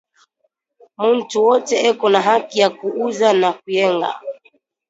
Muntu 1.01 1.35
wote 1.47 1.75
eko 1.89 2.05
na 2.13 2.21
haki 2.27 2.55
ya 2.61 2.69
ku 2.77 2.87
uza 3.05 3.29
na 3.41 3.49
kuyenga 3.59 4.09